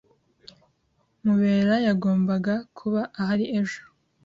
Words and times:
Mubera 1.23 1.73
yagombaga 1.87 2.53
kuba 2.77 3.01
ahari 3.19 3.45
ejo. 3.59 3.81